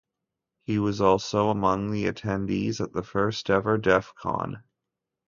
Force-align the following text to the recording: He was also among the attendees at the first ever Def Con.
He 0.63 0.79
was 0.79 0.99
also 0.99 1.49
among 1.49 1.91
the 1.91 2.05
attendees 2.05 2.81
at 2.81 2.91
the 2.91 3.03
first 3.03 3.51
ever 3.51 3.77
Def 3.77 4.15
Con. 4.15 4.63